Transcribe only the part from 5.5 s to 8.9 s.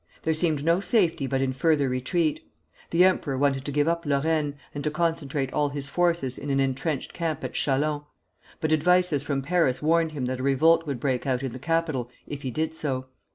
all his forces in an intrenched camp at Châlons; but